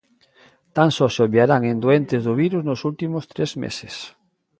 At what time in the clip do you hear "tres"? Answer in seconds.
3.33-3.51